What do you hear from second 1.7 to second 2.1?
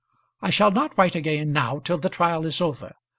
till the